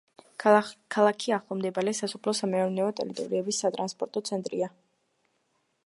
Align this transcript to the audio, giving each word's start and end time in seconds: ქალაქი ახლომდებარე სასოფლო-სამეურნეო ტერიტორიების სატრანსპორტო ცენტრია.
ქალაქი 0.45 1.35
ახლომდებარე 1.37 1.93
სასოფლო-სამეურნეო 1.99 2.89
ტერიტორიების 3.01 3.63
სატრანსპორტო 3.65 4.25
ცენტრია. 4.31 4.73